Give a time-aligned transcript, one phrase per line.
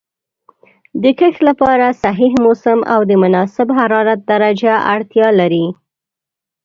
[1.01, 5.65] د کښت لپاره صحیح موسم او د مناسب حرارت درجه اړتیا لري.